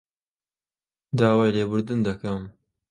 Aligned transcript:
داوای 1.17 1.53
لێبوردن 1.55 1.99
دەکەم 2.07 2.41